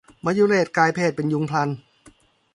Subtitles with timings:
[0.25, 1.69] มยุเรศกลายเพศเป็นยูงพลัน